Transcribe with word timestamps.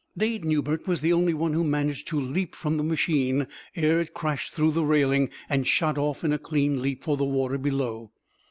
Dade 0.17 0.43
Newbert 0.43 0.87
was 0.87 1.01
the 1.01 1.13
only 1.13 1.35
one 1.35 1.53
who 1.53 1.63
managed 1.63 2.07
to 2.07 2.19
leap 2.19 2.55
from 2.55 2.77
the 2.77 2.83
machine 2.83 3.45
ere 3.75 3.99
it 4.01 4.15
crashed 4.15 4.51
through 4.51 4.71
that 4.71 4.81
railing 4.81 5.29
and 5.47 5.67
shot 5.67 5.95
off 5.95 6.23
in 6.23 6.33
a 6.33 6.39
clean 6.39 6.81
leap 6.81 7.03
for 7.03 7.15
the 7.15 7.23
water 7.23 7.59
below. 7.59 8.11